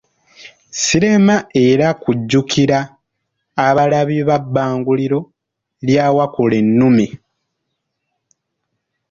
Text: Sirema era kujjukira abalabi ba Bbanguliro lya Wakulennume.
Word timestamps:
Sirema 0.83 1.35
era 1.65 1.87
kujjukira 2.01 2.77
abalabi 3.67 4.17
ba 4.27 4.37
Bbanguliro 4.43 5.19
lya 5.87 6.05
Wakulennume. 6.15 7.07